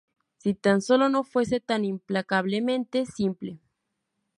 Si 0.39 0.55
tan 0.55 0.81
sólo 0.81 1.09
no 1.09 1.23
fuese 1.23 1.59
tan 1.59 1.85
implacablemente 1.85 3.05
simple". 3.05 3.59